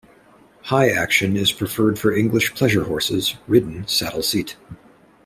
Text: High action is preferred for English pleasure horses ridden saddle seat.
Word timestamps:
High 0.63 0.89
action 0.89 1.37
is 1.37 1.51
preferred 1.51 1.99
for 1.99 2.11
English 2.11 2.55
pleasure 2.55 2.85
horses 2.85 3.35
ridden 3.47 3.85
saddle 3.85 4.23
seat. 4.23 4.57